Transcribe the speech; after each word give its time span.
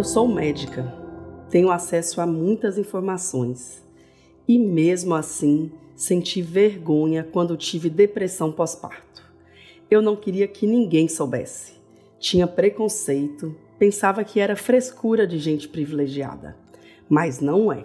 Eu 0.00 0.04
sou 0.04 0.26
médica, 0.26 0.90
tenho 1.50 1.70
acesso 1.70 2.22
a 2.22 2.26
muitas 2.26 2.78
informações 2.78 3.84
e, 4.48 4.58
mesmo 4.58 5.14
assim, 5.14 5.70
senti 5.94 6.40
vergonha 6.40 7.22
quando 7.22 7.54
tive 7.54 7.90
depressão 7.90 8.50
pós-parto. 8.50 9.22
Eu 9.90 10.00
não 10.00 10.16
queria 10.16 10.48
que 10.48 10.66
ninguém 10.66 11.06
soubesse. 11.06 11.74
Tinha 12.18 12.46
preconceito, 12.46 13.54
pensava 13.78 14.24
que 14.24 14.40
era 14.40 14.56
frescura 14.56 15.26
de 15.26 15.38
gente 15.38 15.68
privilegiada, 15.68 16.56
mas 17.06 17.40
não 17.40 17.70
é. 17.70 17.84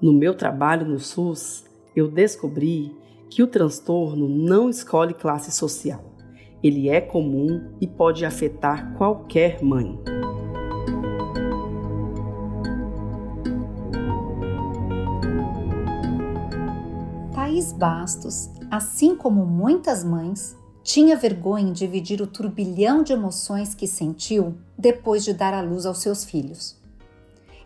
No 0.00 0.14
meu 0.14 0.32
trabalho 0.32 0.86
no 0.86 0.98
SUS, 0.98 1.66
eu 1.94 2.08
descobri 2.08 2.96
que 3.28 3.42
o 3.42 3.46
transtorno 3.46 4.26
não 4.26 4.70
escolhe 4.70 5.12
classe 5.12 5.52
social. 5.52 6.02
Ele 6.62 6.88
é 6.88 6.98
comum 6.98 7.74
e 7.78 7.86
pode 7.86 8.24
afetar 8.24 8.94
qualquer 8.96 9.62
mãe. 9.62 10.00
Thaís 17.60 17.72
Bastos, 17.72 18.48
assim 18.70 19.14
como 19.14 19.44
muitas 19.44 20.02
mães, 20.02 20.56
tinha 20.82 21.14
vergonha 21.14 21.68
em 21.68 21.72
dividir 21.72 22.22
o 22.22 22.26
turbilhão 22.26 23.02
de 23.02 23.12
emoções 23.12 23.74
que 23.74 23.86
sentiu 23.86 24.56
depois 24.78 25.22
de 25.22 25.34
dar 25.34 25.52
à 25.52 25.60
luz 25.60 25.84
aos 25.84 26.00
seus 26.00 26.24
filhos. 26.24 26.80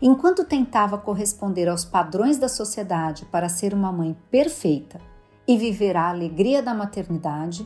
Enquanto 0.01 0.43
tentava 0.43 0.97
corresponder 0.97 1.69
aos 1.69 1.85
padrões 1.85 2.37
da 2.37 2.49
sociedade 2.49 3.25
para 3.25 3.47
ser 3.47 3.73
uma 3.73 3.89
mãe 3.89 4.17
perfeita 4.29 4.99
e 5.47 5.57
viver 5.57 5.95
a 5.95 6.09
alegria 6.09 6.61
da 6.61 6.73
maternidade, 6.73 7.65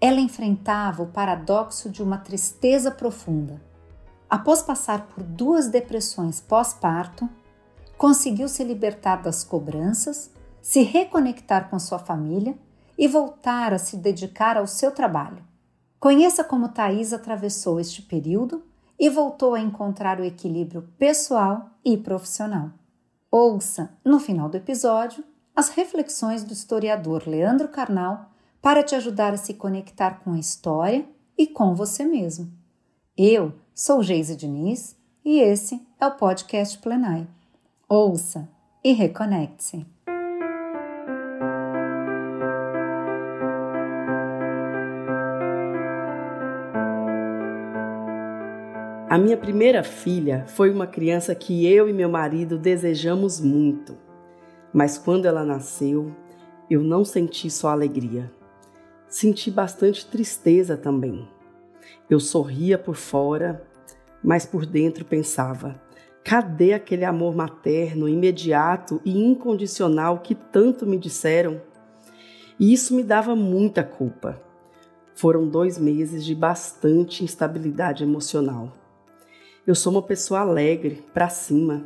ela 0.00 0.18
enfrentava 0.18 1.02
o 1.02 1.08
paradoxo 1.08 1.90
de 1.90 2.02
uma 2.02 2.16
tristeza 2.16 2.90
profunda. 2.90 3.60
Após 4.30 4.62
passar 4.62 5.08
por 5.08 5.22
duas 5.22 5.68
depressões 5.68 6.40
pós-parto, 6.40 7.28
conseguiu 7.98 8.48
se 8.48 8.64
libertar 8.64 9.16
das 9.16 9.44
cobranças, 9.44 10.30
se 10.66 10.82
reconectar 10.82 11.70
com 11.70 11.78
sua 11.78 11.96
família 11.96 12.58
e 12.98 13.06
voltar 13.06 13.72
a 13.72 13.78
se 13.78 13.96
dedicar 13.96 14.56
ao 14.56 14.66
seu 14.66 14.90
trabalho. 14.90 15.44
Conheça 16.00 16.42
como 16.42 16.70
Thais 16.70 17.12
atravessou 17.12 17.78
este 17.78 18.02
período 18.02 18.64
e 18.98 19.08
voltou 19.08 19.54
a 19.54 19.60
encontrar 19.60 20.18
o 20.18 20.24
equilíbrio 20.24 20.82
pessoal 20.98 21.70
e 21.84 21.96
profissional. 21.96 22.72
Ouça, 23.30 23.96
no 24.04 24.18
final 24.18 24.48
do 24.48 24.56
episódio, 24.56 25.22
as 25.54 25.68
reflexões 25.68 26.42
do 26.42 26.52
historiador 26.52 27.28
Leandro 27.28 27.68
Carnal 27.68 28.32
para 28.60 28.82
te 28.82 28.96
ajudar 28.96 29.34
a 29.34 29.38
se 29.38 29.54
conectar 29.54 30.18
com 30.24 30.32
a 30.32 30.38
história 30.40 31.08
e 31.38 31.46
com 31.46 31.76
você 31.76 32.04
mesmo. 32.04 32.52
Eu 33.16 33.52
sou 33.72 34.02
Geise 34.02 34.34
Diniz 34.34 34.96
e 35.24 35.38
esse 35.38 35.80
é 36.00 36.06
o 36.08 36.16
podcast 36.16 36.76
Plenai. 36.78 37.24
Ouça 37.88 38.48
e 38.82 38.92
reconecte-se. 38.92 39.95
A 49.16 49.18
minha 49.18 49.38
primeira 49.38 49.82
filha 49.82 50.44
foi 50.46 50.70
uma 50.70 50.86
criança 50.86 51.34
que 51.34 51.66
eu 51.66 51.88
e 51.88 51.92
meu 51.94 52.06
marido 52.06 52.58
desejamos 52.58 53.40
muito. 53.40 53.96
Mas 54.74 54.98
quando 54.98 55.24
ela 55.24 55.42
nasceu, 55.42 56.14
eu 56.68 56.82
não 56.82 57.02
senti 57.02 57.48
só 57.48 57.70
alegria. 57.70 58.30
Senti 59.08 59.50
bastante 59.50 60.04
tristeza 60.04 60.76
também. 60.76 61.26
Eu 62.10 62.20
sorria 62.20 62.76
por 62.76 62.94
fora, 62.94 63.66
mas 64.22 64.44
por 64.44 64.66
dentro 64.66 65.02
pensava: 65.02 65.80
cadê 66.22 66.74
aquele 66.74 67.06
amor 67.06 67.34
materno, 67.34 68.06
imediato 68.06 69.00
e 69.02 69.16
incondicional 69.16 70.18
que 70.18 70.34
tanto 70.34 70.84
me 70.84 70.98
disseram? 70.98 71.58
E 72.60 72.70
isso 72.70 72.94
me 72.94 73.02
dava 73.02 73.34
muita 73.34 73.82
culpa. 73.82 74.38
Foram 75.14 75.48
dois 75.48 75.78
meses 75.78 76.22
de 76.22 76.34
bastante 76.34 77.24
instabilidade 77.24 78.04
emocional. 78.04 78.84
Eu 79.66 79.74
sou 79.74 79.90
uma 79.90 80.02
pessoa 80.02 80.40
alegre, 80.40 81.02
para 81.12 81.28
cima. 81.28 81.82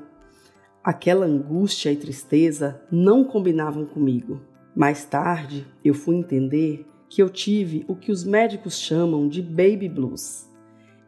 Aquela 0.84 1.24
angústia 1.24 1.91
e 1.91 1.96
tristeza 1.96 2.78
não 2.92 3.24
combinavam 3.24 3.86
comigo. 3.86 4.38
Mais 4.76 5.06
tarde, 5.06 5.66
eu 5.82 5.94
fui 5.94 6.16
entender 6.16 6.86
que 7.08 7.22
eu 7.22 7.30
tive 7.30 7.86
o 7.88 7.96
que 7.96 8.12
os 8.12 8.22
médicos 8.22 8.78
chamam 8.78 9.26
de 9.26 9.41
baby 9.41 9.88
blues. 9.88 10.46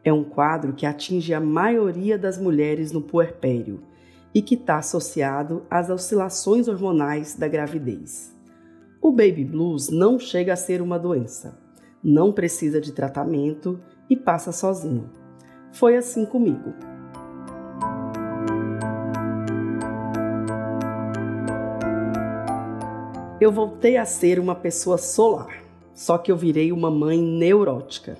É 0.03 0.11
um 0.11 0.23
quadro 0.23 0.73
que 0.73 0.87
atinge 0.87 1.31
a 1.31 1.39
maioria 1.39 2.17
das 2.17 2.39
mulheres 2.39 2.91
no 2.91 3.03
puerpério 3.03 3.83
e 4.33 4.41
que 4.41 4.55
está 4.55 4.77
associado 4.77 5.67
às 5.69 5.91
oscilações 5.91 6.67
hormonais 6.67 7.35
da 7.35 7.47
gravidez. 7.47 8.35
O 8.99 9.11
baby 9.11 9.45
blues 9.45 9.91
não 9.91 10.17
chega 10.17 10.53
a 10.53 10.57
ser 10.57 10.81
uma 10.81 10.97
doença, 10.97 11.55
não 12.03 12.33
precisa 12.33 12.81
de 12.81 12.93
tratamento 12.93 13.79
e 14.09 14.17
passa 14.17 14.51
sozinho. 14.51 15.22
Foi 15.73 15.97
assim 15.97 16.23
comigo. 16.23 16.71
Eu 23.41 23.51
voltei 23.51 23.97
a 23.97 24.05
ser 24.05 24.39
uma 24.39 24.53
pessoa 24.53 24.99
solar, 24.99 25.63
só 25.91 26.19
que 26.19 26.31
eu 26.31 26.37
virei 26.37 26.71
uma 26.71 26.91
mãe 26.91 27.19
neurótica. 27.19 28.15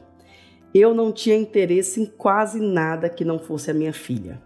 Eu 0.74 0.96
não 0.96 1.12
tinha 1.12 1.38
interesse 1.38 2.02
em 2.02 2.08
quase 2.08 2.60
nada 2.60 3.08
que 3.08 3.24
não 3.24 3.38
fosse 3.38 3.70
a 3.70 3.74
minha 3.74 3.94
filha. 3.94 4.42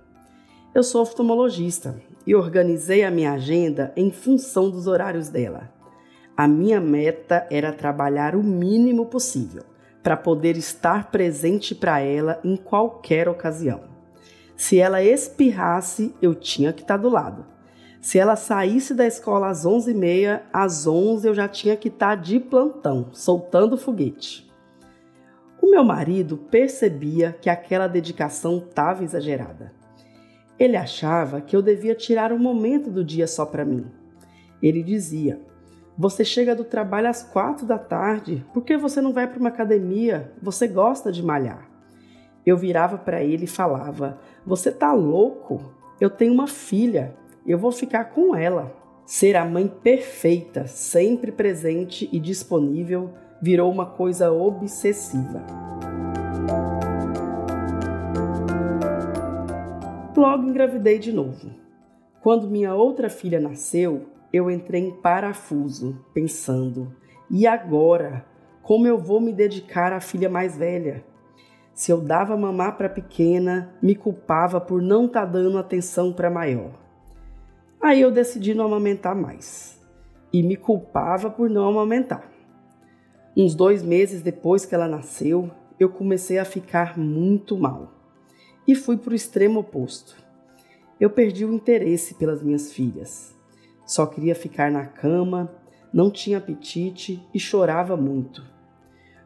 Eu 0.76 0.84
sou 0.84 1.02
oftalmologista 1.02 1.96
e 2.26 2.36
organizei 2.36 3.06
a 3.06 3.10
minha 3.10 3.32
agenda 3.32 3.94
em 3.96 4.12
função 4.12 4.70
dos 4.70 4.86
horários 4.86 5.30
dela. 5.30 5.72
A 6.36 6.46
minha 6.46 6.82
meta 6.82 7.48
era 7.50 7.72
trabalhar 7.72 8.36
o 8.36 8.44
mínimo 8.44 9.06
possível 9.06 9.64
para 10.08 10.16
poder 10.16 10.56
estar 10.56 11.12
presente 11.12 11.76
para 11.76 12.00
ela 12.00 12.40
em 12.42 12.56
qualquer 12.56 13.28
ocasião. 13.28 13.82
Se 14.56 14.80
ela 14.80 15.04
espirrasse, 15.04 16.16
eu 16.22 16.34
tinha 16.34 16.72
que 16.72 16.82
estar 16.82 16.96
do 16.96 17.10
lado. 17.10 17.46
Se 18.00 18.18
ela 18.18 18.38
saísse 18.38 18.94
da 18.94 19.06
escola 19.06 19.50
às 19.50 19.66
11h30, 19.66 20.44
às 20.54 20.88
11 20.88 21.28
eu 21.28 21.34
já 21.34 21.46
tinha 21.50 21.76
que 21.76 21.90
estar 21.90 22.16
de 22.16 22.40
plantão, 22.40 23.10
soltando 23.12 23.78
foguete. 23.78 24.50
O 25.62 25.70
meu 25.70 25.84
marido 25.84 26.38
percebia 26.38 27.36
que 27.42 27.50
aquela 27.50 27.90
dedicação 27.90 28.60
estava 28.60 29.04
exagerada. 29.04 29.74
Ele 30.58 30.78
achava 30.78 31.42
que 31.42 31.54
eu 31.54 31.62
devia 31.62 31.94
tirar 31.94 32.32
um 32.32 32.40
momento 32.40 32.90
do 32.90 33.04
dia 33.04 33.28
só 33.28 33.46
para 33.46 33.66
mim. 33.66 33.86
Ele 34.62 34.82
dizia: 34.82 35.42
você 35.98 36.24
chega 36.24 36.54
do 36.54 36.64
trabalho 36.64 37.10
às 37.10 37.24
quatro 37.24 37.66
da 37.66 37.80
tarde, 37.80 38.46
por 38.54 38.64
que 38.64 38.78
você 38.78 39.02
não 39.02 39.12
vai 39.12 39.26
para 39.26 39.40
uma 39.40 39.50
academia? 39.50 40.32
Você 40.40 40.68
gosta 40.68 41.12
de 41.12 41.24
malhar. 41.24 41.68
Eu 42.46 42.56
virava 42.56 43.00
para 43.00 43.24
ele 43.24 43.46
e 43.46 43.48
falava: 43.48 44.20
Você 44.46 44.72
tá 44.72 44.94
louco? 44.94 45.74
Eu 46.00 46.12
tenho 46.12 46.32
uma 46.32 46.48
filha, 46.48 47.16
eu 47.48 47.58
vou 47.58 47.72
ficar 47.72 48.06
com 48.06 48.36
ela. 48.36 48.72
Ser 49.08 49.36
a 49.36 49.46
mãe 49.46 49.68
perfeita, 49.68 50.68
sempre 50.68 51.32
presente 51.32 52.08
e 52.12 52.20
disponível, 52.20 53.14
virou 53.42 53.72
uma 53.72 53.86
coisa 53.86 54.32
obsessiva. 54.32 55.44
Logo 60.16 60.44
engravidei 60.44 61.00
de 61.00 61.12
novo. 61.12 61.50
Quando 62.22 62.50
minha 62.50 62.76
outra 62.76 63.10
filha 63.10 63.40
nasceu, 63.40 64.17
eu 64.32 64.50
entrei 64.52 64.82
em 64.82 64.92
parafuso, 64.92 66.04
pensando: 66.14 66.94
e 67.30 67.46
agora? 67.46 68.26
Como 68.62 68.86
eu 68.86 68.98
vou 68.98 69.22
me 69.22 69.32
dedicar 69.32 69.94
à 69.94 70.02
filha 70.02 70.30
mais 70.30 70.58
velha? 70.58 71.06
Se 71.74 71.92
eu 71.92 72.02
dava 72.02 72.36
mamar 72.36 72.76
para 72.76 72.88
a 72.88 72.90
pequena, 72.90 73.74
me 73.82 73.96
culpava 73.96 74.60
por 74.60 74.82
não 74.82 75.06
estar 75.06 75.22
tá 75.22 75.32
dando 75.32 75.58
atenção 75.58 76.12
para 76.12 76.28
a 76.28 76.32
maior. 76.32 76.72
Aí 77.80 78.02
eu 78.02 78.12
decidi 78.12 78.54
não 78.54 78.66
amamentar 78.66 79.16
mais 79.16 79.80
e 80.34 80.42
me 80.44 80.58
culpava 80.58 81.30
por 81.30 81.50
não 81.50 81.70
amamentar. 81.70 82.30
Uns 83.36 83.54
dois 83.54 83.84
meses 83.84 84.22
depois 84.22 84.66
que 84.66 84.74
ela 84.74 84.88
nasceu, 84.88 85.52
eu 85.80 85.88
comecei 85.88 86.40
a 86.40 86.46
ficar 86.46 86.98
muito 86.98 87.56
mal 87.56 87.94
e 88.68 88.74
fui 88.74 88.98
para 88.98 89.14
o 89.14 89.16
extremo 89.16 89.60
oposto. 89.60 90.18
Eu 91.00 91.10
perdi 91.10 91.46
o 91.46 91.54
interesse 91.54 92.16
pelas 92.16 92.42
minhas 92.42 92.74
filhas. 92.74 93.37
Só 93.88 94.06
queria 94.06 94.36
ficar 94.36 94.70
na 94.70 94.86
cama, 94.86 95.50
não 95.94 96.12
tinha 96.12 96.40
apetite 96.40 97.26
e 97.34 97.40
chorava 97.40 97.96
muito. 97.96 98.44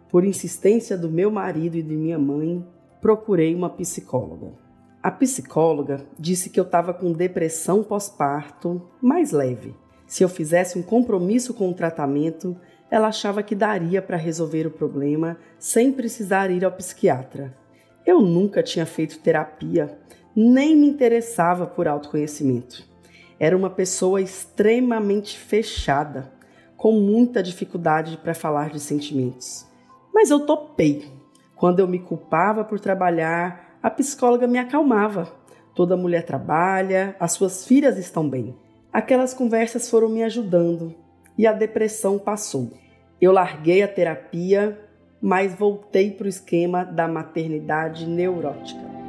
Por 0.07 0.23
insistência 0.23 0.95
do 0.95 1.09
meu 1.09 1.31
marido 1.31 1.77
e 1.77 1.81
de 1.81 1.95
minha 1.95 2.19
mãe, 2.19 2.63
procurei 3.01 3.55
uma 3.55 3.71
psicóloga. 3.71 4.53
A 5.01 5.09
psicóloga 5.09 6.05
disse 6.19 6.51
que 6.51 6.59
eu 6.59 6.63
estava 6.63 6.93
com 6.93 7.11
depressão 7.11 7.83
pós-parto 7.83 8.87
mais 9.01 9.31
leve. 9.31 9.73
Se 10.05 10.23
eu 10.23 10.29
fizesse 10.29 10.77
um 10.77 10.83
compromisso 10.83 11.55
com 11.55 11.71
o 11.71 11.73
tratamento, 11.73 12.55
ela 12.91 13.07
achava 13.07 13.41
que 13.41 13.55
daria 13.55 13.99
para 13.99 14.15
resolver 14.15 14.67
o 14.67 14.71
problema 14.71 15.37
sem 15.57 15.91
precisar 15.91 16.51
ir 16.51 16.63
ao 16.63 16.71
psiquiatra. 16.71 17.57
Eu 18.05 18.21
nunca 18.21 18.61
tinha 18.61 18.85
feito 18.85 19.19
terapia, 19.19 19.97
nem 20.35 20.75
me 20.75 20.87
interessava 20.87 21.65
por 21.65 21.87
autoconhecimento. 21.87 22.90
Era 23.41 23.57
uma 23.57 23.71
pessoa 23.71 24.21
extremamente 24.21 25.35
fechada, 25.35 26.31
com 26.77 26.91
muita 26.91 27.41
dificuldade 27.41 28.15
para 28.17 28.35
falar 28.35 28.69
de 28.69 28.79
sentimentos. 28.79 29.65
Mas 30.13 30.29
eu 30.29 30.41
topei. 30.45 31.11
Quando 31.55 31.79
eu 31.79 31.87
me 31.87 31.97
culpava 31.97 32.63
por 32.63 32.79
trabalhar, 32.79 33.79
a 33.81 33.89
psicóloga 33.89 34.45
me 34.45 34.59
acalmava. 34.59 35.27
Toda 35.73 35.97
mulher 35.97 36.23
trabalha, 36.23 37.15
as 37.19 37.31
suas 37.31 37.65
filhas 37.65 37.97
estão 37.97 38.29
bem. 38.29 38.55
Aquelas 38.93 39.33
conversas 39.33 39.89
foram 39.89 40.07
me 40.07 40.21
ajudando 40.21 40.93
e 41.35 41.47
a 41.47 41.51
depressão 41.51 42.19
passou. 42.19 42.71
Eu 43.19 43.31
larguei 43.31 43.81
a 43.81 43.87
terapia, 43.87 44.79
mas 45.19 45.55
voltei 45.55 46.11
para 46.11 46.27
o 46.27 46.29
esquema 46.29 46.83
da 46.83 47.07
maternidade 47.07 48.05
neurótica. 48.05 49.00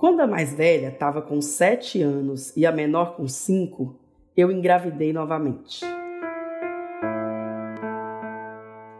Quando 0.00 0.20
a 0.20 0.26
mais 0.26 0.54
velha 0.54 0.88
estava 0.88 1.20
com 1.20 1.42
7 1.42 2.00
anos 2.00 2.56
e 2.56 2.64
a 2.64 2.72
menor 2.72 3.16
com 3.16 3.28
5, 3.28 3.94
eu 4.34 4.50
engravidei 4.50 5.12
novamente. 5.12 5.84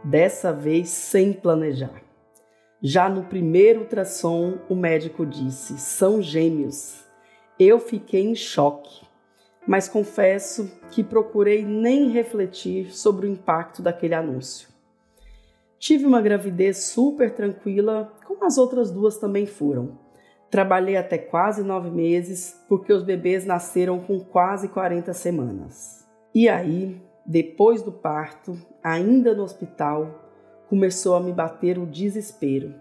Dessa 0.05 0.53
vez 0.53 0.91
sem 0.91 1.33
planejar. 1.33 2.03
Já 2.83 3.09
no 3.09 3.25
primeiro 3.25 3.81
ultrassom, 3.81 4.59
o 4.69 4.75
médico 4.75 5.25
disse: 5.25 5.79
são 5.79 6.21
gêmeos. 6.21 7.03
Eu 7.59 7.79
fiquei 7.79 8.27
em 8.27 8.35
choque, 8.35 9.07
mas 9.67 9.89
confesso 9.89 10.71
que 10.91 11.03
procurei 11.03 11.65
nem 11.65 12.11
refletir 12.11 12.95
sobre 12.95 13.27
o 13.27 13.31
impacto 13.31 13.81
daquele 13.81 14.15
anúncio. 14.15 14.69
Tive 15.79 16.05
uma 16.05 16.21
gravidez 16.21 16.77
super 16.89 17.35
tranquila, 17.35 18.13
como 18.27 18.45
as 18.45 18.59
outras 18.59 18.91
duas 18.91 19.17
também 19.17 19.47
foram 19.47 20.10
Trabalhei 20.51 20.97
até 20.97 21.17
quase 21.17 21.63
nove 21.63 21.91
meses, 21.91 22.61
porque 22.69 22.93
os 22.93 23.05
bebês 23.05 23.47
nasceram 23.47 24.01
com 24.01 24.19
quase 24.19 24.67
40 24.69 25.13
semanas. 25.13 26.05
E 26.35 26.49
aí, 26.49 27.01
depois 27.25 27.83
do 27.83 27.93
parto, 27.93 28.59
ainda 28.83 29.33
no 29.33 29.45
hospital, 29.45 30.25
começou 30.69 31.15
a 31.15 31.21
me 31.21 31.33
bater 31.33 31.79
o 31.79 31.87
desespero. 31.87 32.75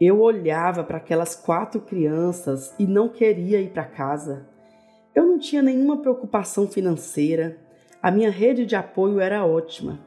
Eu 0.00 0.20
olhava 0.20 0.84
para 0.84 0.98
aquelas 0.98 1.34
quatro 1.34 1.80
crianças 1.80 2.72
e 2.78 2.86
não 2.86 3.08
queria 3.08 3.60
ir 3.60 3.70
para 3.70 3.84
casa. 3.84 4.46
Eu 5.12 5.26
não 5.26 5.38
tinha 5.40 5.60
nenhuma 5.60 5.96
preocupação 5.96 6.68
financeira, 6.68 7.58
a 8.00 8.12
minha 8.12 8.30
rede 8.30 8.64
de 8.64 8.76
apoio 8.76 9.18
era 9.18 9.44
ótima. 9.44 9.98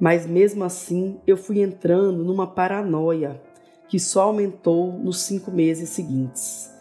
Mas 0.00 0.26
mesmo 0.26 0.64
assim, 0.64 1.20
eu 1.26 1.36
fui 1.36 1.60
entrando 1.60 2.24
numa 2.24 2.46
paranoia 2.46 3.38
que 3.92 4.00
só 4.00 4.22
aumentou 4.22 4.90
nos 4.90 5.20
cinco 5.20 5.50
meses 5.50 5.90
seguintes. 5.90 6.72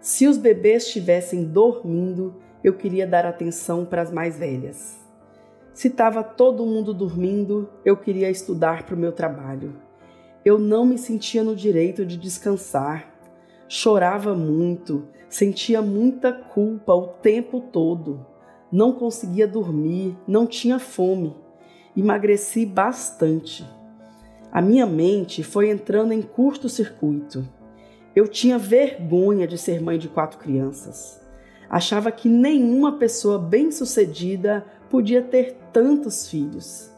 Se 0.00 0.26
os 0.26 0.38
bebês 0.38 0.86
estivessem 0.86 1.44
dormindo, 1.44 2.36
eu 2.64 2.72
queria 2.72 3.06
dar 3.06 3.26
atenção 3.26 3.84
para 3.84 4.00
as 4.00 4.10
mais 4.10 4.38
velhas. 4.38 4.96
Se 5.74 5.88
estava 5.88 6.24
todo 6.24 6.64
mundo 6.64 6.94
dormindo, 6.94 7.68
eu 7.84 7.98
queria 7.98 8.30
estudar 8.30 8.84
para 8.84 8.94
o 8.94 8.98
meu 8.98 9.12
trabalho. 9.12 9.74
Eu 10.42 10.58
não 10.58 10.86
me 10.86 10.96
sentia 10.96 11.44
no 11.44 11.54
direito 11.54 12.06
de 12.06 12.16
descansar. 12.16 13.12
Chorava 13.68 14.34
muito, 14.34 15.06
sentia 15.28 15.82
muita 15.82 16.32
culpa 16.32 16.94
o 16.94 17.08
tempo 17.08 17.60
todo. 17.60 18.24
Não 18.72 18.94
conseguia 18.94 19.46
dormir, 19.46 20.16
não 20.26 20.46
tinha 20.46 20.78
fome. 20.78 21.36
Emagreci 21.94 22.64
bastante. 22.64 23.66
A 24.50 24.62
minha 24.62 24.86
mente 24.86 25.42
foi 25.42 25.70
entrando 25.70 26.12
em 26.12 26.22
curto-circuito. 26.22 27.46
Eu 28.16 28.26
tinha 28.26 28.58
vergonha 28.58 29.46
de 29.46 29.58
ser 29.58 29.80
mãe 29.80 29.98
de 29.98 30.08
quatro 30.08 30.38
crianças. 30.38 31.20
Achava 31.68 32.10
que 32.10 32.28
nenhuma 32.28 32.92
pessoa 32.92 33.38
bem-sucedida 33.38 34.64
podia 34.88 35.20
ter 35.20 35.56
tantos 35.70 36.28
filhos. 36.28 36.90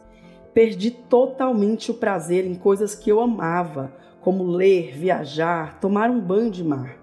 Perdi 0.53 0.91
totalmente 0.91 1.91
o 1.91 1.95
prazer 1.95 2.45
em 2.45 2.55
coisas 2.55 2.95
que 2.95 3.09
eu 3.09 3.19
amava, 3.19 3.93
como 4.21 4.43
ler, 4.45 4.93
viajar, 4.93 5.79
tomar 5.79 6.09
um 6.09 6.21
banho 6.21 6.49
de 6.49 6.63
mar. 6.63 6.97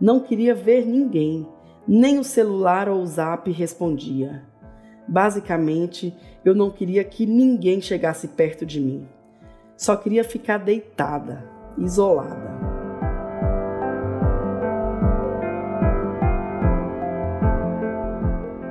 Não 0.00 0.20
queria 0.20 0.54
ver 0.54 0.86
ninguém, 0.86 1.46
nem 1.86 2.18
o 2.18 2.24
celular 2.24 2.88
ou 2.88 3.02
o 3.02 3.06
zap 3.06 3.50
respondia. 3.50 4.44
Basicamente, 5.08 6.14
eu 6.44 6.54
não 6.54 6.70
queria 6.70 7.02
que 7.02 7.26
ninguém 7.26 7.80
chegasse 7.80 8.28
perto 8.28 8.64
de 8.64 8.80
mim. 8.80 9.08
Só 9.80 9.96
queria 9.96 10.22
ficar 10.22 10.58
deitada, 10.58 11.42
isolada. 11.78 12.50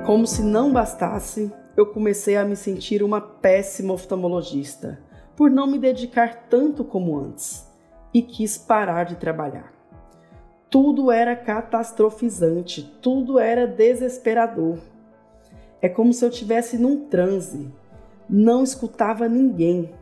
Como 0.06 0.24
se 0.24 0.40
não 0.40 0.72
bastasse, 0.72 1.52
eu 1.76 1.86
comecei 1.86 2.36
a 2.36 2.44
me 2.44 2.54
sentir 2.54 3.02
uma 3.02 3.20
péssima 3.20 3.92
oftalmologista 3.92 5.00
por 5.34 5.50
não 5.50 5.66
me 5.66 5.80
dedicar 5.80 6.46
tanto 6.48 6.84
como 6.84 7.18
antes 7.18 7.68
e 8.14 8.22
quis 8.22 8.56
parar 8.56 9.02
de 9.02 9.16
trabalhar. 9.16 9.72
Tudo 10.70 11.10
era 11.10 11.34
catastrofizante, 11.34 12.84
tudo 13.02 13.36
era 13.36 13.66
desesperador. 13.66 14.78
É 15.82 15.88
como 15.88 16.12
se 16.12 16.24
eu 16.24 16.30
tivesse 16.30 16.78
num 16.78 17.08
transe, 17.08 17.68
não 18.28 18.62
escutava 18.62 19.28
ninguém, 19.28 19.92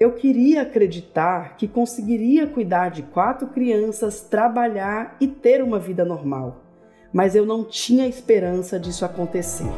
eu 0.00 0.12
queria 0.12 0.62
acreditar 0.62 1.58
que 1.58 1.68
conseguiria 1.68 2.46
cuidar 2.46 2.88
de 2.88 3.02
quatro 3.02 3.48
crianças, 3.48 4.22
trabalhar 4.22 5.14
e 5.20 5.28
ter 5.28 5.62
uma 5.62 5.78
vida 5.78 6.06
normal, 6.06 6.64
mas 7.12 7.34
eu 7.36 7.44
não 7.44 7.62
tinha 7.62 8.08
esperança 8.08 8.80
disso 8.80 9.04
acontecer. 9.04 9.68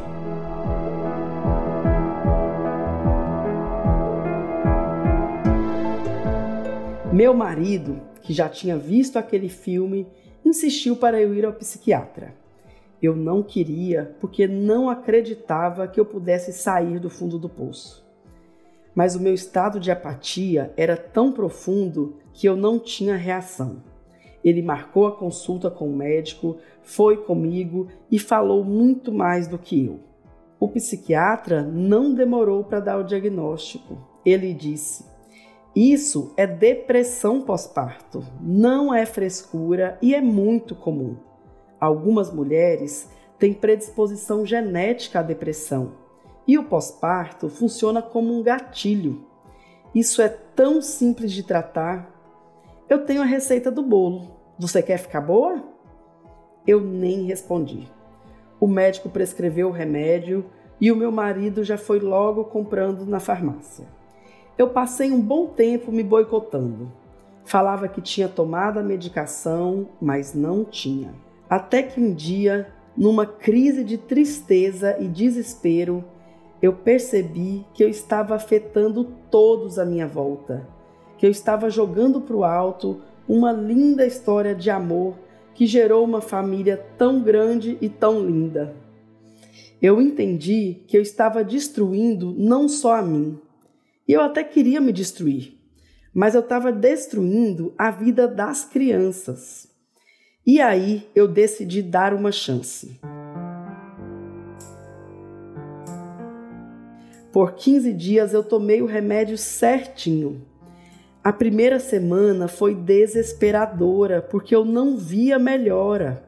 Meu 7.11 7.33
marido, 7.33 7.99
que 8.21 8.31
já 8.31 8.47
tinha 8.47 8.77
visto 8.77 9.19
aquele 9.19 9.49
filme, 9.49 10.07
insistiu 10.45 10.95
para 10.95 11.21
eu 11.21 11.35
ir 11.35 11.45
ao 11.45 11.51
psiquiatra. 11.51 12.33
Eu 13.01 13.13
não 13.13 13.43
queria 13.43 14.15
porque 14.21 14.47
não 14.47 14.89
acreditava 14.89 15.85
que 15.85 15.99
eu 15.99 16.05
pudesse 16.05 16.53
sair 16.53 16.97
do 16.97 17.09
fundo 17.09 17.37
do 17.37 17.49
poço 17.49 18.02
mas 18.95 19.15
o 19.15 19.19
meu 19.19 19.33
estado 19.33 19.79
de 19.79 19.91
apatia 19.91 20.73
era 20.77 20.95
tão 20.95 21.31
profundo 21.31 22.17
que 22.31 22.47
eu 22.47 22.55
não 22.55 22.79
tinha 22.79 23.15
reação. 23.15 23.83
Ele 24.43 24.61
marcou 24.61 25.07
a 25.07 25.15
consulta 25.15 25.71
com 25.71 25.89
o 25.89 25.95
médico, 25.95 26.57
foi 26.81 27.17
comigo 27.17 27.87
e 28.11 28.19
falou 28.19 28.63
muito 28.63 29.11
mais 29.11 29.47
do 29.47 29.57
que 29.57 29.85
eu. 29.85 29.99
O 30.59 30.67
psiquiatra 30.67 31.61
não 31.63 32.13
demorou 32.13 32.63
para 32.63 32.79
dar 32.79 32.97
o 32.97 33.03
diagnóstico. 33.03 33.97
Ele 34.25 34.53
disse: 34.53 35.05
Isso 35.75 36.33
é 36.35 36.45
depressão 36.45 37.41
pós-parto, 37.41 38.23
não 38.41 38.93
é 38.93 39.05
frescura 39.05 39.97
e 40.01 40.13
é 40.13 40.21
muito 40.21 40.75
comum. 40.75 41.15
Algumas 41.79 42.31
mulheres 42.31 43.09
têm 43.39 43.53
predisposição 43.53 44.45
genética 44.45 45.19
à 45.19 45.21
depressão 45.21 46.02
e 46.47 46.57
o 46.57 46.63
pós-parto 46.63 47.49
funciona 47.49 48.01
como 48.01 48.37
um 48.37 48.43
gatilho. 48.43 49.25
Isso 49.93 50.21
é 50.21 50.29
tão 50.29 50.81
simples 50.81 51.31
de 51.31 51.43
tratar. 51.43 52.09
Eu 52.89 53.05
tenho 53.05 53.21
a 53.21 53.25
receita 53.25 53.71
do 53.71 53.81
bolo. 53.81 54.31
Você 54.57 54.81
quer 54.81 54.97
ficar 54.97 55.21
boa? 55.21 55.63
Eu 56.65 56.81
nem 56.81 57.23
respondi. 57.25 57.87
O 58.59 58.67
médico 58.67 59.09
prescreveu 59.09 59.69
o 59.69 59.71
remédio 59.71 60.45
e 60.79 60.91
o 60.91 60.95
meu 60.95 61.11
marido 61.11 61.63
já 61.63 61.77
foi 61.77 61.99
logo 61.99 62.45
comprando 62.45 63.05
na 63.05 63.19
farmácia. 63.19 63.85
Eu 64.57 64.69
passei 64.69 65.11
um 65.11 65.21
bom 65.21 65.47
tempo 65.47 65.91
me 65.91 66.03
boicotando. 66.03 66.91
Falava 67.45 67.87
que 67.87 68.01
tinha 68.01 68.27
tomado 68.27 68.79
a 68.79 68.83
medicação, 68.83 69.89
mas 70.01 70.33
não 70.33 70.63
tinha. 70.63 71.13
Até 71.49 71.83
que 71.83 71.99
um 71.99 72.13
dia, 72.13 72.71
numa 72.95 73.25
crise 73.25 73.83
de 73.83 73.97
tristeza 73.97 74.97
e 74.99 75.07
desespero, 75.07 76.03
eu 76.63 76.71
percebi 76.71 77.65
que 77.73 77.83
eu 77.83 77.89
estava 77.89 78.35
afetando 78.35 79.03
todos 79.29 79.77
à 79.77 79.83
minha 79.83 80.07
volta, 80.07 80.65
que 81.17 81.25
eu 81.25 81.29
estava 81.29 81.69
jogando 81.69 82.21
para 82.21 82.37
o 82.37 82.45
alto 82.45 83.01
uma 83.27 83.51
linda 83.51 84.05
história 84.05 84.55
de 84.55 84.69
amor 84.69 85.19
que 85.53 85.65
gerou 85.65 86.05
uma 86.05 86.21
família 86.21 86.77
tão 86.97 87.21
grande 87.21 87.77
e 87.81 87.89
tão 87.89 88.25
linda. 88.25 88.73
Eu 89.81 90.01
entendi 90.01 90.85
que 90.87 90.97
eu 90.97 91.01
estava 91.01 91.43
destruindo 91.43 92.33
não 92.37 92.69
só 92.69 92.93
a 92.93 93.01
mim, 93.01 93.37
e 94.07 94.13
eu 94.13 94.21
até 94.21 94.41
queria 94.41 94.79
me 94.79 94.93
destruir, 94.93 95.57
mas 96.13 96.33
eu 96.33 96.39
estava 96.39 96.71
destruindo 96.71 97.73
a 97.77 97.91
vida 97.91 98.25
das 98.25 98.63
crianças. 98.63 99.67
E 100.47 100.61
aí 100.61 101.09
eu 101.13 101.27
decidi 101.27 101.81
dar 101.81 102.13
uma 102.13 102.31
chance. 102.31 102.97
Por 107.33 107.53
15 107.53 107.91
dias 107.93 108.31
eu 108.31 108.43
tomei 108.43 108.83
o 108.83 108.85
remédio 108.85 109.39
certinho. 109.39 110.45
A 111.23 111.33
primeira 111.33 111.79
semana 111.79 112.47
foi 112.47 112.75
desesperadora 112.75 114.21
porque 114.21 114.55
eu 114.55 114.63
não 114.63 114.95
via 114.95 115.39
melhora. 115.39 116.23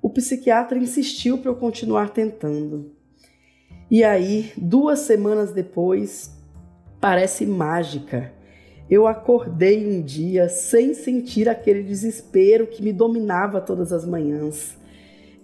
O 0.00 0.08
psiquiatra 0.08 0.78
insistiu 0.78 1.36
para 1.36 1.50
eu 1.50 1.54
continuar 1.54 2.14
tentando. 2.14 2.92
E 3.90 4.02
aí, 4.02 4.50
duas 4.56 5.00
semanas 5.00 5.52
depois, 5.52 6.34
parece 6.98 7.44
mágica. 7.44 8.32
Eu 8.88 9.06
acordei 9.06 9.86
um 9.86 10.00
dia 10.00 10.48
sem 10.48 10.94
sentir 10.94 11.46
aquele 11.46 11.82
desespero 11.82 12.66
que 12.66 12.82
me 12.82 12.90
dominava 12.90 13.60
todas 13.60 13.92
as 13.92 14.06
manhãs. 14.06 14.78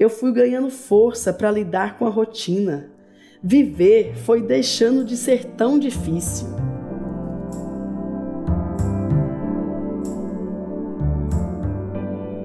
Eu 0.01 0.09
fui 0.09 0.33
ganhando 0.33 0.71
força 0.71 1.31
para 1.31 1.51
lidar 1.51 1.99
com 1.99 2.07
a 2.07 2.11
rotina. 2.11 2.97
Viver 3.43 4.17
foi 4.17 4.43
deixando 4.43 5.05
de 5.05 5.17
ser 5.17 5.45
tão 5.45 5.79
difícil. 5.79 6.49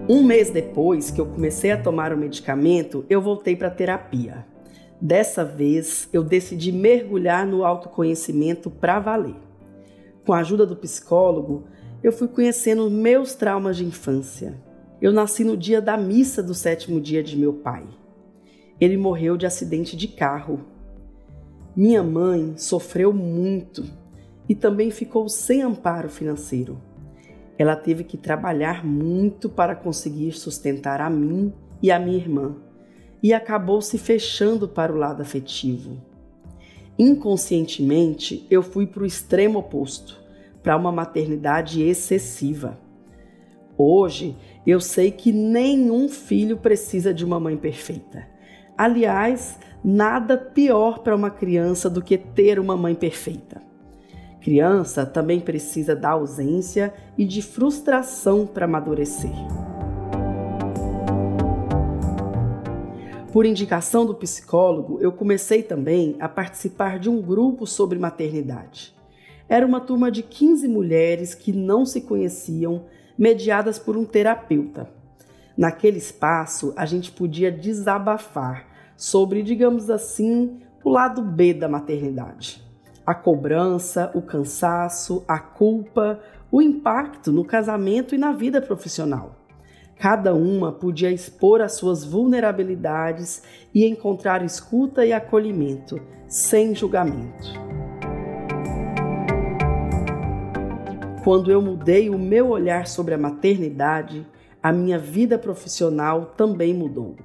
Um 0.07 0.23
mês 0.23 0.51
depois 0.51 1.09
que 1.09 1.19
eu 1.19 1.25
comecei 1.25 1.71
a 1.71 1.81
tomar 1.81 2.13
o 2.13 2.17
medicamento, 2.17 3.03
eu 3.09 3.19
voltei 3.19 3.55
para 3.55 3.69
a 3.69 3.71
terapia. 3.71 4.45
Dessa 5.01 5.43
vez, 5.43 6.07
eu 6.13 6.23
decidi 6.23 6.71
mergulhar 6.71 7.47
no 7.47 7.65
autoconhecimento 7.65 8.69
para 8.69 8.99
valer. 8.99 9.35
Com 10.23 10.31
a 10.31 10.39
ajuda 10.39 10.63
do 10.63 10.75
psicólogo, 10.75 11.63
eu 12.03 12.11
fui 12.11 12.27
conhecendo 12.27 12.91
meus 12.91 13.33
traumas 13.33 13.77
de 13.77 13.83
infância. 13.83 14.61
Eu 15.01 15.11
nasci 15.11 15.43
no 15.43 15.57
dia 15.57 15.81
da 15.81 15.97
missa 15.97 16.43
do 16.43 16.53
sétimo 16.53 17.01
dia 17.01 17.23
de 17.23 17.35
meu 17.35 17.53
pai. 17.53 17.87
Ele 18.79 18.95
morreu 18.95 19.35
de 19.35 19.47
acidente 19.47 19.97
de 19.97 20.07
carro. 20.07 20.72
Minha 21.75 22.03
mãe 22.03 22.53
sofreu 22.55 23.11
muito 23.11 23.83
e 24.47 24.53
também 24.53 24.91
ficou 24.91 25.27
sem 25.27 25.63
amparo 25.63 26.07
financeiro. 26.07 26.79
Ela 27.57 27.75
teve 27.75 28.03
que 28.03 28.15
trabalhar 28.15 28.85
muito 28.85 29.49
para 29.49 29.75
conseguir 29.75 30.33
sustentar 30.33 31.01
a 31.01 31.09
mim 31.09 31.51
e 31.81 31.91
a 31.91 31.97
minha 31.97 32.17
irmã 32.17 32.55
e 33.23 33.33
acabou 33.33 33.81
se 33.81 33.97
fechando 33.97 34.67
para 34.67 34.93
o 34.93 34.97
lado 34.97 35.21
afetivo. 35.21 35.97
Inconscientemente, 36.99 38.45
eu 38.51 38.61
fui 38.61 38.85
para 38.85 39.01
o 39.01 39.05
extremo 39.05 39.57
oposto, 39.57 40.21
para 40.61 40.77
uma 40.77 40.91
maternidade 40.91 41.81
excessiva. 41.81 42.77
Hoje, 43.75 44.35
eu 44.67 44.79
sei 44.79 45.09
que 45.09 45.31
nenhum 45.31 46.07
filho 46.07 46.57
precisa 46.57 47.11
de 47.11 47.25
uma 47.25 47.39
mãe 47.39 47.57
perfeita. 47.57 48.32
Aliás, 48.77 49.59
nada 49.83 50.37
pior 50.37 50.99
para 50.99 51.15
uma 51.15 51.29
criança 51.29 51.89
do 51.89 52.01
que 52.01 52.17
ter 52.17 52.59
uma 52.59 52.75
mãe 52.75 52.95
perfeita. 52.95 53.61
Criança 54.41 55.05
também 55.05 55.39
precisa 55.39 55.95
da 55.95 56.09
ausência 56.09 56.93
e 57.17 57.23
de 57.23 57.41
frustração 57.41 58.45
para 58.45 58.65
amadurecer. 58.65 59.31
Por 63.31 63.45
indicação 63.45 64.05
do 64.05 64.13
psicólogo, 64.13 64.99
eu 65.01 65.11
comecei 65.11 65.63
também 65.63 66.15
a 66.19 66.27
participar 66.27 66.99
de 66.99 67.09
um 67.09 67.21
grupo 67.21 67.65
sobre 67.65 67.97
maternidade. 67.97 68.93
Era 69.47 69.65
uma 69.65 69.79
turma 69.79 70.11
de 70.11 70.23
15 70.23 70.67
mulheres 70.67 71.33
que 71.33 71.51
não 71.51 71.85
se 71.85 72.01
conheciam, 72.01 72.85
mediadas 73.17 73.79
por 73.79 73.95
um 73.97 74.05
terapeuta. 74.05 75.02
Naquele 75.57 75.97
espaço, 75.97 76.73
a 76.75 76.85
gente 76.85 77.11
podia 77.11 77.51
desabafar 77.51 78.65
sobre, 78.95 79.43
digamos 79.43 79.89
assim, 79.89 80.59
o 80.83 80.89
lado 80.89 81.21
B 81.21 81.53
da 81.53 81.69
maternidade. 81.69 82.63
A 83.05 83.13
cobrança, 83.13 84.11
o 84.15 84.21
cansaço, 84.21 85.23
a 85.27 85.37
culpa, 85.37 86.19
o 86.51 86.61
impacto 86.61 87.31
no 87.31 87.45
casamento 87.45 88.15
e 88.15 88.17
na 88.17 88.31
vida 88.31 88.61
profissional. 88.61 89.35
Cada 89.99 90.33
uma 90.33 90.71
podia 90.71 91.11
expor 91.11 91.61
as 91.61 91.73
suas 91.73 92.03
vulnerabilidades 92.03 93.43
e 93.73 93.85
encontrar 93.85 94.43
escuta 94.43 95.05
e 95.05 95.13
acolhimento, 95.13 96.01
sem 96.27 96.73
julgamento. 96.73 97.61
Quando 101.23 101.51
eu 101.51 101.61
mudei 101.61 102.09
o 102.09 102.17
meu 102.17 102.49
olhar 102.49 102.85
sobre 102.87 103.13
a 103.13 103.17
maternidade, 103.17 104.27
a 104.63 104.71
minha 104.71 104.97
vida 104.97 105.37
profissional 105.37 106.33
também 106.37 106.73
mudou. 106.73 107.17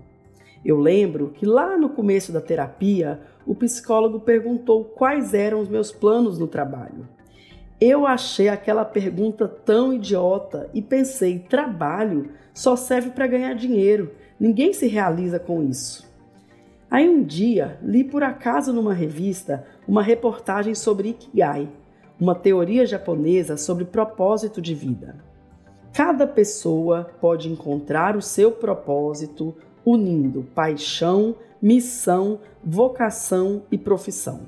Eu 0.64 0.76
lembro 0.76 1.30
que 1.30 1.46
lá 1.46 1.78
no 1.78 1.88
começo 1.88 2.32
da 2.32 2.40
terapia, 2.40 3.20
o 3.46 3.54
psicólogo 3.54 4.18
perguntou 4.18 4.84
quais 4.84 5.32
eram 5.32 5.60
os 5.60 5.68
meus 5.68 5.92
planos 5.92 6.36
no 6.36 6.48
trabalho. 6.48 7.08
Eu 7.80 8.04
achei 8.04 8.48
aquela 8.48 8.84
pergunta 8.84 9.46
tão 9.46 9.92
idiota 9.92 10.68
e 10.74 10.82
pensei: 10.82 11.38
trabalho 11.38 12.30
só 12.52 12.74
serve 12.74 13.10
para 13.10 13.28
ganhar 13.28 13.54
dinheiro, 13.54 14.10
ninguém 14.38 14.72
se 14.72 14.88
realiza 14.88 15.38
com 15.38 15.62
isso. 15.62 16.08
Aí 16.90 17.08
um 17.08 17.22
dia 17.22 17.78
li 17.82 18.02
por 18.02 18.24
acaso 18.24 18.72
numa 18.72 18.92
revista 18.92 19.64
uma 19.86 20.02
reportagem 20.02 20.74
sobre 20.74 21.10
Ikigai, 21.10 21.68
uma 22.18 22.34
teoria 22.34 22.84
japonesa 22.84 23.56
sobre 23.56 23.84
propósito 23.84 24.60
de 24.60 24.74
vida. 24.74 25.27
Cada 25.92 26.26
pessoa 26.26 27.10
pode 27.20 27.50
encontrar 27.50 28.16
o 28.16 28.22
seu 28.22 28.52
propósito 28.52 29.54
unindo 29.84 30.46
paixão, 30.54 31.34
missão, 31.60 32.40
vocação 32.62 33.62
e 33.70 33.78
profissão. 33.78 34.42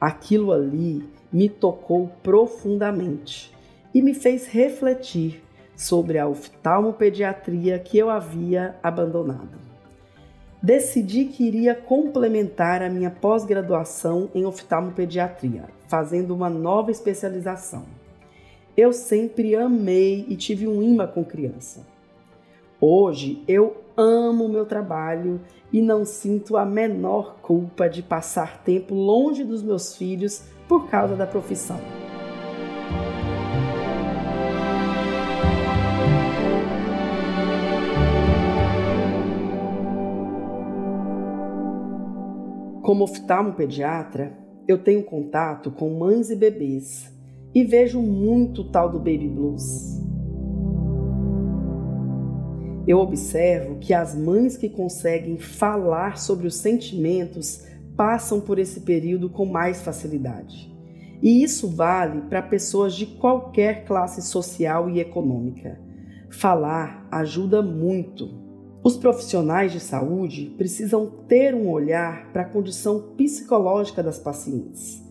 Aquilo 0.00 0.52
ali 0.52 1.08
me 1.32 1.48
tocou 1.48 2.10
profundamente 2.22 3.54
e 3.94 4.02
me 4.02 4.14
fez 4.14 4.46
refletir 4.46 5.42
sobre 5.76 6.18
a 6.18 6.26
oftalmopediatria 6.26 7.78
que 7.78 7.98
eu 7.98 8.10
havia 8.10 8.76
abandonado. 8.82 9.58
Decidi 10.62 11.26
que 11.26 11.44
iria 11.44 11.74
complementar 11.74 12.82
a 12.82 12.88
minha 12.88 13.10
pós-graduação 13.10 14.30
em 14.34 14.46
oftalmopediatria, 14.46 15.64
fazendo 15.88 16.34
uma 16.34 16.48
nova 16.48 16.90
especialização. 16.90 17.84
Eu 18.76 18.92
sempre 18.92 19.54
amei 19.54 20.26
e 20.28 20.34
tive 20.34 20.66
um 20.66 20.82
imã 20.82 21.06
com 21.06 21.24
criança. 21.24 21.86
Hoje 22.80 23.44
eu 23.46 23.76
amo 23.96 24.48
meu 24.48 24.66
trabalho 24.66 25.40
e 25.72 25.80
não 25.80 26.04
sinto 26.04 26.56
a 26.56 26.66
menor 26.66 27.36
culpa 27.40 27.88
de 27.88 28.02
passar 28.02 28.64
tempo 28.64 28.92
longe 28.92 29.44
dos 29.44 29.62
meus 29.62 29.96
filhos 29.96 30.42
por 30.66 30.88
causa 30.88 31.14
da 31.14 31.24
profissão. 31.24 31.78
Como 42.82 43.04
oftalmopediatra, 43.04 44.36
eu 44.66 44.82
tenho 44.82 45.04
contato 45.04 45.70
com 45.70 45.90
mães 45.90 46.28
e 46.28 46.34
bebês 46.34 47.13
e 47.54 47.62
vejo 47.62 48.00
muito 48.00 48.62
o 48.62 48.70
tal 48.70 48.90
do 48.90 48.98
baby 48.98 49.28
blues. 49.28 50.02
Eu 52.86 52.98
observo 52.98 53.76
que 53.78 53.94
as 53.94 54.14
mães 54.14 54.56
que 54.56 54.68
conseguem 54.68 55.38
falar 55.38 56.18
sobre 56.18 56.46
os 56.46 56.56
sentimentos 56.56 57.64
passam 57.96 58.40
por 58.40 58.58
esse 58.58 58.80
período 58.80 59.30
com 59.30 59.46
mais 59.46 59.80
facilidade. 59.80 60.74
E 61.22 61.42
isso 61.42 61.68
vale 61.68 62.22
para 62.22 62.42
pessoas 62.42 62.94
de 62.94 63.06
qualquer 63.06 63.84
classe 63.84 64.20
social 64.20 64.90
e 64.90 65.00
econômica. 65.00 65.80
Falar 66.30 67.06
ajuda 67.10 67.62
muito. 67.62 68.28
Os 68.82 68.98
profissionais 68.98 69.72
de 69.72 69.80
saúde 69.80 70.52
precisam 70.58 71.06
ter 71.26 71.54
um 71.54 71.70
olhar 71.70 72.30
para 72.32 72.42
a 72.42 72.48
condição 72.48 73.14
psicológica 73.16 74.02
das 74.02 74.18
pacientes. 74.18 75.03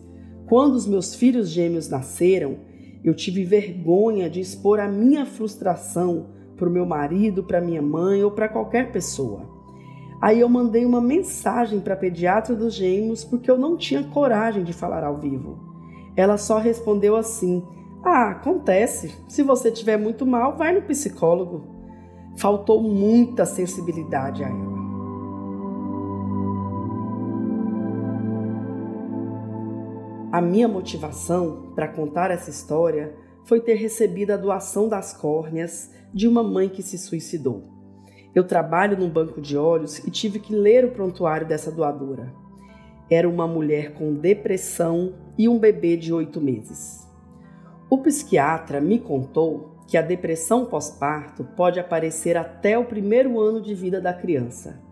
Quando 0.46 0.74
os 0.74 0.86
meus 0.86 1.14
filhos 1.14 1.48
gêmeos 1.48 1.88
nasceram, 1.88 2.58
eu 3.02 3.14
tive 3.14 3.44
vergonha 3.44 4.28
de 4.28 4.40
expor 4.40 4.80
a 4.80 4.88
minha 4.88 5.26
frustração 5.26 6.26
para 6.56 6.68
o 6.68 6.72
meu 6.72 6.86
marido, 6.86 7.42
para 7.42 7.60
minha 7.60 7.82
mãe 7.82 8.22
ou 8.22 8.30
para 8.30 8.48
qualquer 8.48 8.92
pessoa. 8.92 9.54
Aí 10.20 10.40
eu 10.40 10.48
mandei 10.48 10.86
uma 10.86 11.00
mensagem 11.00 11.80
para 11.80 11.94
a 11.94 11.96
pediatra 11.98 12.54
dos 12.54 12.74
gêmeos 12.74 13.24
porque 13.24 13.50
eu 13.50 13.58
não 13.58 13.76
tinha 13.76 14.04
coragem 14.04 14.64
de 14.64 14.72
falar 14.72 15.04
ao 15.04 15.18
vivo. 15.18 15.58
Ela 16.16 16.38
só 16.38 16.58
respondeu 16.58 17.16
assim: 17.16 17.62
Ah, 18.02 18.30
acontece. 18.30 19.14
Se 19.28 19.42
você 19.42 19.68
estiver 19.68 19.98
muito 19.98 20.24
mal, 20.24 20.56
vai 20.56 20.74
no 20.74 20.82
psicólogo. 20.82 21.66
Faltou 22.36 22.82
muita 22.82 23.44
sensibilidade 23.44 24.42
a 24.42 24.48
ela. 24.48 24.73
A 30.34 30.40
minha 30.40 30.66
motivação 30.66 31.70
para 31.76 31.86
contar 31.86 32.32
essa 32.32 32.50
história 32.50 33.14
foi 33.44 33.60
ter 33.60 33.74
recebido 33.74 34.32
a 34.32 34.36
doação 34.36 34.88
das 34.88 35.12
córneas 35.12 35.92
de 36.12 36.26
uma 36.26 36.42
mãe 36.42 36.68
que 36.68 36.82
se 36.82 36.98
suicidou. 36.98 37.62
Eu 38.34 38.42
trabalho 38.42 38.98
num 38.98 39.08
banco 39.08 39.40
de 39.40 39.56
olhos 39.56 39.98
e 39.98 40.10
tive 40.10 40.40
que 40.40 40.52
ler 40.52 40.84
o 40.84 40.90
prontuário 40.90 41.46
dessa 41.46 41.70
doadora. 41.70 42.34
Era 43.08 43.28
uma 43.28 43.46
mulher 43.46 43.94
com 43.94 44.12
depressão 44.12 45.14
e 45.38 45.48
um 45.48 45.56
bebê 45.56 45.96
de 45.96 46.12
oito 46.12 46.40
meses. 46.40 47.08
O 47.88 47.98
psiquiatra 47.98 48.80
me 48.80 48.98
contou 48.98 49.76
que 49.86 49.96
a 49.96 50.02
depressão 50.02 50.66
pós-parto 50.66 51.44
pode 51.56 51.78
aparecer 51.78 52.36
até 52.36 52.76
o 52.76 52.86
primeiro 52.86 53.38
ano 53.38 53.62
de 53.62 53.72
vida 53.72 54.00
da 54.00 54.12
criança. 54.12 54.82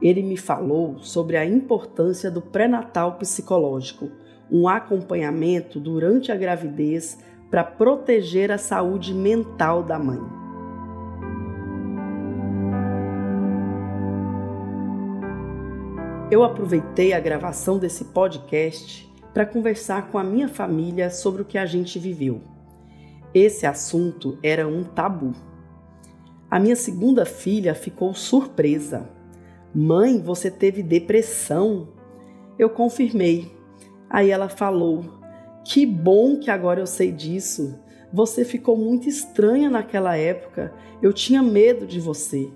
Ele 0.00 0.22
me 0.22 0.38
falou 0.38 0.98
sobre 1.00 1.36
a 1.36 1.44
importância 1.44 2.30
do 2.30 2.40
pré-natal 2.40 3.18
psicológico, 3.18 4.08
um 4.50 4.68
acompanhamento 4.68 5.78
durante 5.78 6.32
a 6.32 6.36
gravidez 6.36 7.18
para 7.50 7.64
proteger 7.64 8.50
a 8.50 8.58
saúde 8.58 9.14
mental 9.14 9.82
da 9.82 9.98
mãe. 9.98 10.20
Eu 16.30 16.44
aproveitei 16.44 17.14
a 17.14 17.20
gravação 17.20 17.78
desse 17.78 18.04
podcast 18.06 19.10
para 19.32 19.46
conversar 19.46 20.08
com 20.10 20.18
a 20.18 20.24
minha 20.24 20.48
família 20.48 21.08
sobre 21.08 21.40
o 21.40 21.44
que 21.44 21.56
a 21.56 21.64
gente 21.64 21.98
viveu. 21.98 22.42
Esse 23.32 23.66
assunto 23.66 24.38
era 24.42 24.68
um 24.68 24.84
tabu. 24.84 25.32
A 26.50 26.58
minha 26.58 26.76
segunda 26.76 27.24
filha 27.24 27.74
ficou 27.74 28.14
surpresa. 28.14 29.08
Mãe, 29.74 30.20
você 30.20 30.50
teve 30.50 30.82
depressão? 30.82 31.88
Eu 32.58 32.68
confirmei. 32.68 33.57
Aí 34.10 34.30
ela 34.30 34.48
falou: 34.48 35.04
Que 35.64 35.84
bom 35.84 36.38
que 36.38 36.50
agora 36.50 36.80
eu 36.80 36.86
sei 36.86 37.12
disso. 37.12 37.78
Você 38.12 38.44
ficou 38.44 38.76
muito 38.76 39.08
estranha 39.08 39.68
naquela 39.68 40.16
época. 40.16 40.72
Eu 41.02 41.12
tinha 41.12 41.42
medo 41.42 41.86
de 41.86 42.00
você. 42.00 42.50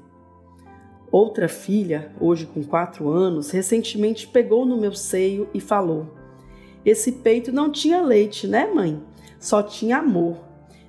Outra 1.10 1.46
filha, 1.46 2.10
hoje 2.18 2.46
com 2.46 2.62
quatro 2.62 3.10
anos, 3.10 3.50
recentemente 3.50 4.26
pegou 4.26 4.64
no 4.64 4.78
meu 4.78 4.94
seio 4.94 5.48
e 5.52 5.60
falou: 5.60 6.14
Esse 6.84 7.12
peito 7.12 7.52
não 7.52 7.70
tinha 7.70 8.00
leite, 8.00 8.46
né, 8.48 8.66
mãe? 8.66 9.02
Só 9.38 9.62
tinha 9.62 9.98
amor. 9.98 10.38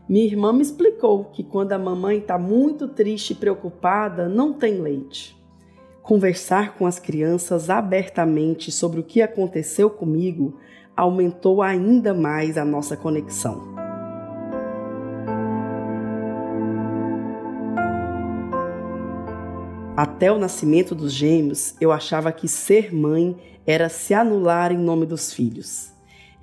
Minha 0.07 0.25
irmã 0.25 0.53
me 0.53 0.61
explicou 0.61 1.25
que 1.25 1.43
quando 1.43 1.73
a 1.73 1.79
mamãe 1.79 2.19
está 2.19 2.37
muito 2.37 2.87
triste 2.87 3.31
e 3.31 3.35
preocupada, 3.35 4.29
não 4.29 4.53
tem 4.53 4.79
leite. 4.79 5.35
Conversar 6.03 6.75
com 6.75 6.85
as 6.85 6.99
crianças 6.99 7.69
abertamente 7.69 8.73
sobre 8.73 8.99
o 8.99 9.03
que 9.03 9.21
aconteceu 9.21 9.89
comigo 9.89 10.59
aumentou 10.97 11.61
ainda 11.61 12.13
mais 12.13 12.57
a 12.57 12.65
nossa 12.65 12.97
conexão. 12.97 13.73
Até 19.95 20.29
o 20.29 20.37
nascimento 20.37 20.93
dos 20.93 21.13
gêmeos, 21.13 21.73
eu 21.79 21.89
achava 21.89 22.33
que 22.33 22.49
ser 22.49 22.93
mãe 22.93 23.37
era 23.65 23.87
se 23.87 24.13
anular 24.13 24.73
em 24.73 24.77
nome 24.77 25.05
dos 25.05 25.31
filhos. 25.31 25.93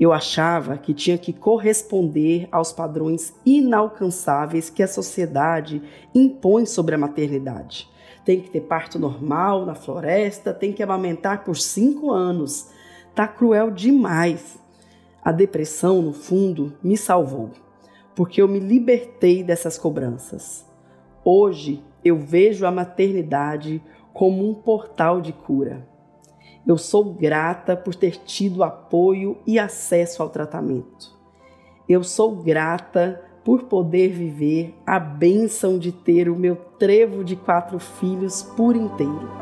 Eu 0.01 0.11
achava 0.11 0.79
que 0.79 0.95
tinha 0.95 1.19
que 1.19 1.35
corresponder 1.35 2.49
aos 2.51 2.73
padrões 2.73 3.35
inalcançáveis 3.45 4.71
que 4.71 4.83
a 4.83 4.89
sociedade 4.89 5.83
impõe 6.15 6.65
sobre 6.65 6.95
a 6.95 6.99
maternidade. 6.99 7.90
Tem 8.25 8.41
que 8.41 8.51
ter 8.51 8.61
parto 8.61 8.99
normal 8.99 9.65
na 9.65 9.75
floresta, 9.75 10.53
tem 10.53 10.73
que 10.73 10.83
amamentar 10.83 11.45
por 11.45 11.57
cinco 11.57 12.11
anos. 12.11 12.71
Tá 13.15 13.27
cruel 13.27 13.71
demais. 13.71 14.59
A 15.23 15.33
depressão, 15.33 16.01
no 16.01 16.13
fundo, 16.13 16.73
me 16.83 16.97
salvou, 16.97 17.51
porque 18.15 18.41
eu 18.41 18.49
me 18.49 18.59
libertei 18.59 19.43
dessas 19.43 19.77
cobranças. 19.77 20.67
Hoje 21.25 21.83
eu 22.05 22.19
vejo 22.19 22.65
a 22.65 22.71
maternidade 22.71 23.83
como 24.13 24.49
um 24.49 24.55
portal 24.55 25.21
de 25.21 25.33
cura. 25.33 25.87
Eu 26.67 26.79
sou 26.79 27.15
grata 27.15 27.77
por 27.77 27.95
ter 27.95 28.17
tido 28.17 28.63
apoio 28.63 29.39
e 29.47 29.59
acesso 29.59 30.23
ao 30.23 30.29
tratamento. 30.29 31.19
Eu 31.89 32.05
sou 32.05 32.37
grata 32.37 33.23
por 33.45 33.65
poder 33.65 34.09
viver 34.09 34.75
a 34.87 34.99
bênção 34.99 35.79
de 35.79 35.93
ter 35.93 36.29
o 36.29 36.37
meu 36.37 36.57
trevo 36.57 37.25
de 37.25 37.37
quatro 37.37 37.79
filhos 37.79 38.43
por 38.43 38.77
inteiro. 38.77 39.41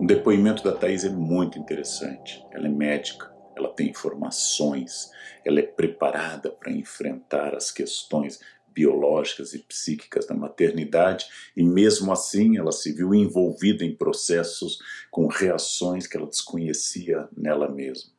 O 0.00 0.06
depoimento 0.06 0.62
da 0.62 0.72
Thais 0.72 1.02
é 1.04 1.08
muito 1.08 1.58
interessante. 1.58 2.44
Ela 2.52 2.66
é 2.66 2.70
médica, 2.70 3.33
ela 3.56 3.68
tem 3.68 3.88
informações, 3.88 5.10
ela 5.44 5.60
é 5.60 5.62
preparada 5.62 6.50
para 6.50 6.72
enfrentar 6.72 7.54
as 7.54 7.70
questões 7.70 8.40
biológicas 8.74 9.54
e 9.54 9.60
psíquicas 9.60 10.26
da 10.26 10.34
maternidade 10.34 11.26
e 11.56 11.62
mesmo 11.62 12.12
assim 12.12 12.58
ela 12.58 12.72
se 12.72 12.92
viu 12.92 13.14
envolvida 13.14 13.84
em 13.84 13.94
processos 13.94 14.78
com 15.10 15.28
reações 15.28 16.06
que 16.06 16.16
ela 16.16 16.26
desconhecia 16.26 17.28
nela 17.36 17.70
mesma. 17.70 18.12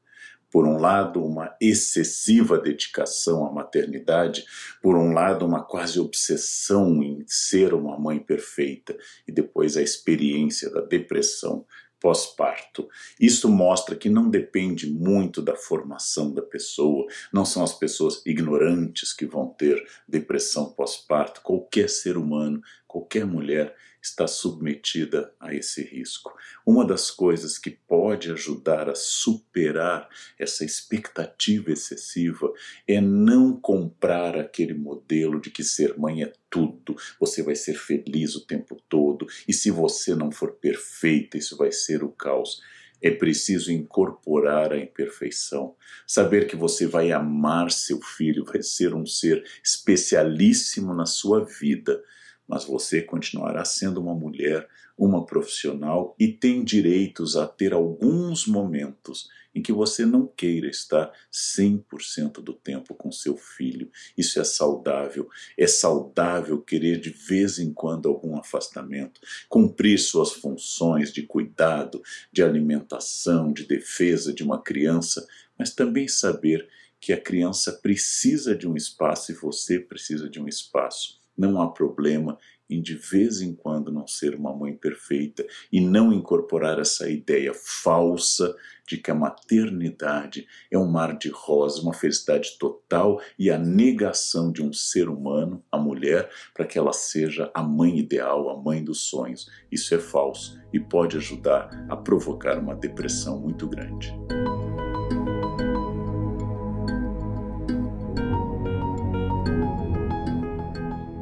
Por 0.56 0.66
um 0.66 0.78
lado, 0.78 1.22
uma 1.22 1.54
excessiva 1.60 2.58
dedicação 2.58 3.46
à 3.46 3.52
maternidade, 3.52 4.46
por 4.82 4.96
um 4.96 5.12
lado, 5.12 5.46
uma 5.46 5.62
quase 5.62 6.00
obsessão 6.00 7.04
em 7.04 7.26
ser 7.28 7.74
uma 7.74 8.00
mãe 8.00 8.20
perfeita, 8.20 8.96
e 9.28 9.34
depois 9.34 9.76
a 9.76 9.82
experiência 9.82 10.70
da 10.70 10.80
depressão 10.80 11.66
pós-parto. 12.00 12.88
Isso 13.20 13.50
mostra 13.50 13.96
que 13.96 14.10
não 14.10 14.30
depende 14.30 14.90
muito 14.90 15.42
da 15.42 15.56
formação 15.56 16.34
da 16.34 16.42
pessoa, 16.42 17.06
não 17.32 17.46
são 17.46 17.64
as 17.64 17.74
pessoas 17.74 18.22
ignorantes 18.26 19.14
que 19.14 19.26
vão 19.26 19.48
ter 19.48 19.84
depressão 20.08 20.66
pós-parto. 20.66 21.42
Qualquer 21.42 21.90
ser 21.90 22.18
humano, 22.18 22.62
qualquer 22.96 23.26
mulher 23.26 23.76
está 24.02 24.26
submetida 24.26 25.34
a 25.38 25.54
esse 25.54 25.84
risco. 25.84 26.34
Uma 26.66 26.88
das 26.88 27.12
coisas 27.12 27.58
que 27.58 27.70
pode 27.70 28.32
ajudar 28.32 28.90
a 28.90 28.96
superar 28.96 30.08
essa 30.40 30.64
expectativa 30.64 31.74
excessiva 31.74 32.54
é 32.88 33.02
não 33.02 33.60
comprar 33.60 34.38
aquele 34.38 34.74
modelo 34.74 35.42
de 35.42 35.50
que 35.50 35.62
ser 35.62 35.98
mãe 35.98 36.24
é 36.24 36.32
tudo, 36.50 36.96
você 37.20 37.44
vai 37.44 37.56
ser 37.56 37.74
feliz 37.74 38.34
o 38.36 38.46
tempo 38.46 38.82
todo 38.88 39.28
e 39.46 39.52
se 39.52 39.70
você 39.70 40.16
não 40.16 40.32
for 40.32 40.54
perfeita, 40.54 41.38
isso 41.38 41.58
vai 41.58 41.74
ser 41.74 42.02
o 42.02 42.10
caos. 42.10 42.62
É 43.02 43.12
preciso 43.12 43.74
incorporar 43.74 44.72
a 44.72 44.78
imperfeição, 44.78 45.76
saber 46.08 46.48
que 46.48 46.56
você 46.56 46.88
vai 46.88 47.12
amar 47.12 47.70
seu 47.70 48.02
filho, 48.02 48.46
vai 48.46 48.64
ser 48.64 48.96
um 48.96 49.06
ser 49.06 49.44
especialíssimo 49.62 50.94
na 50.94 51.06
sua 51.06 51.44
vida 51.44 52.02
mas 52.48 52.66
você 52.66 53.02
continuará 53.02 53.66
sendo 53.66 54.02
uma 54.02 54.14
mulher, 54.14 54.68
uma 54.98 55.26
profissional 55.26 56.16
e 56.20 56.28
tem 56.28 56.64
direitos 56.64 57.36
a 57.36 57.48
ter 57.48 57.74
alguns 57.74 58.48
momentos 58.48 59.30
em 59.54 59.62
que 59.62 59.72
você 59.72 60.06
não 60.06 60.28
queira 60.28 60.68
estar 60.68 61.12
100% 61.32 62.42
do 62.42 62.54
tempo 62.54 62.94
com 62.94 63.10
seu 63.10 63.38
filho. 63.38 63.90
Isso 64.18 64.40
é 64.40 64.44
saudável. 64.44 65.30
É 65.58 65.66
saudável 65.66 66.62
querer 66.62 67.00
de 67.00 67.10
vez 67.10 67.58
em 67.58 67.74
quando 67.74 68.10
algum 68.10 68.38
afastamento, 68.38 69.22
cumprir 69.48 69.98
suas 69.98 70.34
funções 70.34 71.12
de 71.12 71.24
cuidado, 71.24 72.04
de 72.32 72.44
alimentação, 72.44 73.54
de 73.54 73.66
defesa 73.66 74.34
de 74.34 74.44
uma 74.44 74.62
criança, 74.62 75.26
mas 75.58 75.74
também 75.74 76.08
saber 76.08 76.68
que 77.00 77.14
a 77.14 77.22
criança 77.22 77.72
precisa 77.72 78.56
de 78.56 78.68
um 78.68 78.76
espaço 78.76 79.32
e 79.32 79.36
você 79.36 79.80
precisa 79.80 80.30
de 80.30 80.40
um 80.40 80.48
espaço 80.48 81.25
não 81.38 81.62
há 81.62 81.70
problema 81.72 82.38
em 82.70 82.82
de 82.82 82.96
vez 82.96 83.42
em 83.42 83.54
quando 83.54 83.92
não 83.92 84.08
ser 84.08 84.36
uma 84.36 84.56
mãe 84.56 84.76
perfeita 84.76 85.46
e 85.72 85.80
não 85.80 86.12
incorporar 86.12 86.80
essa 86.80 87.10
ideia 87.10 87.54
falsa 87.54 88.56
de 88.88 88.98
que 88.98 89.10
a 89.10 89.16
maternidade 89.16 90.48
é 90.72 90.78
um 90.78 90.88
mar 90.88 91.18
de 91.18 91.30
rosa, 91.30 91.82
uma 91.82 91.94
felicidade 91.94 92.58
total 92.60 93.20
e 93.38 93.50
a 93.50 93.58
negação 93.58 94.52
de 94.52 94.64
um 94.64 94.72
ser 94.72 95.10
humano, 95.10 95.64
a 95.72 95.78
mulher, 95.78 96.30
para 96.54 96.66
que 96.66 96.78
ela 96.78 96.94
seja 96.94 97.52
a 97.54 97.64
mãe 97.64 97.98
ideal, 97.98 98.50
a 98.50 98.62
mãe 98.62 98.84
dos 98.84 99.02
sonhos. 99.02 99.50
Isso 99.72 99.94
é 99.94 100.00
falso 100.00 100.60
e 100.72 100.80
pode 100.80 101.18
ajudar 101.18 101.70
a 101.90 101.98
provocar 101.98 102.60
uma 102.60 102.76
depressão 102.76 103.40
muito 103.40 103.68
grande. 103.68 104.14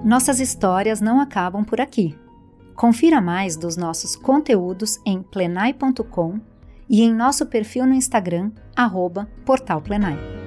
Nossas 0.03 0.41
histórias 0.41 0.99
não 0.99 1.21
acabam 1.21 1.63
por 1.63 1.79
aqui. 1.79 2.13
Confira 2.75 3.21
mais 3.21 3.55
dos 3.55 3.77
nossos 3.77 4.17
conteúdos 4.17 4.99
em 5.05 5.23
plenai.com 5.23 6.41
e 6.89 7.01
em 7.01 7.13
nosso 7.13 7.45
perfil 7.45 7.85
no 7.85 7.93
Instagram, 7.93 8.51
arroba 8.75 9.29
Plenai. 9.81 10.42